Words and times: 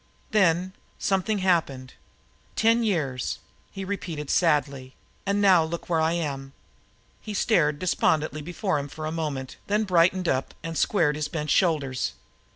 Then 0.31 0.73
something 0.97 1.37
happened. 1.45 1.93
Ten 2.55 2.81
years," 2.83 3.37
he 3.71 3.85
repeated 3.85 4.31
sadly, 4.31 4.95
"and 5.27 5.39
now 5.39 5.63
look 5.63 5.89
where 5.91 6.01
I 6.01 6.13
am!" 6.13 6.53
He 7.21 7.35
stared 7.35 7.77
despondently 7.77 8.41
before 8.41 8.79
him 8.79 8.87
for 8.87 9.05
a 9.05 9.11
moment, 9.11 9.57
then 9.67 9.83
brightened 9.83 10.27
up 10.27 10.55
and 10.63 10.75
squared 10.75 11.15
his 11.15 11.27
bent 11.27 11.51
shoulders. 11.51 12.13